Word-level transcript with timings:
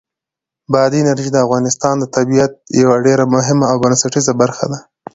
بادي 0.71 0.99
انرژي 1.01 1.29
د 1.33 1.37
افغانستان 1.45 1.95
د 1.99 2.03
طبیعت 2.15 2.51
یوه 2.81 2.95
ډېره 3.05 3.25
مهمه 3.35 3.65
او 3.71 3.77
بنسټیزه 3.83 4.33
برخه 4.41 4.65
ده. 4.71 4.79